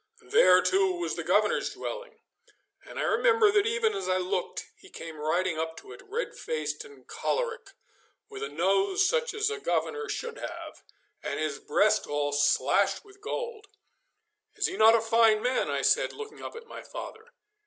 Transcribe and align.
There, 0.23 0.63
too, 0.63 0.93
was 0.95 1.13
the 1.15 1.23
Governor's 1.23 1.75
dwelling, 1.75 2.17
and 2.87 2.97
I 2.97 3.03
remember 3.03 3.51
that 3.51 3.67
even 3.67 3.93
as 3.93 4.09
I 4.09 4.17
looked 4.17 4.65
he 4.75 4.89
came 4.89 5.17
riding 5.19 5.59
up 5.59 5.77
to 5.77 5.91
it, 5.91 6.01
red 6.09 6.33
faced 6.35 6.83
and 6.83 7.05
choleric, 7.07 7.69
with 8.27 8.41
a 8.41 8.49
nose 8.49 9.07
such 9.07 9.31
as 9.35 9.51
a 9.51 9.59
Governor 9.59 10.09
should 10.09 10.39
have, 10.39 10.81
and 11.21 11.39
his 11.39 11.59
breast 11.59 12.07
all 12.07 12.31
slashed 12.31 13.05
with 13.05 13.21
gold. 13.21 13.67
'Is 14.55 14.65
he 14.65 14.75
not 14.75 14.95
a 14.95 15.01
fine 15.01 15.39
man?' 15.43 15.69
I 15.69 15.83
said, 15.83 16.13
looking 16.13 16.41
up 16.41 16.55
at 16.55 16.65
my 16.65 16.81
father. 16.81 17.33